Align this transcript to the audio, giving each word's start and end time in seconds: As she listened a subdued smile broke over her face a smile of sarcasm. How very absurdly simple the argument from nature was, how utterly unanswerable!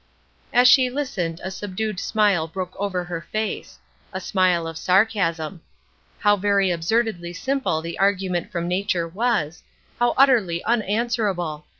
As 0.51 0.67
she 0.67 0.89
listened 0.89 1.39
a 1.43 1.51
subdued 1.51 1.99
smile 1.99 2.47
broke 2.47 2.73
over 2.79 3.03
her 3.03 3.21
face 3.31 3.77
a 4.11 4.19
smile 4.19 4.65
of 4.65 4.75
sarcasm. 4.75 5.61
How 6.17 6.35
very 6.35 6.71
absurdly 6.71 7.33
simple 7.33 7.83
the 7.83 7.99
argument 7.99 8.51
from 8.51 8.67
nature 8.67 9.07
was, 9.07 9.61
how 9.99 10.15
utterly 10.17 10.63
unanswerable! 10.63 11.67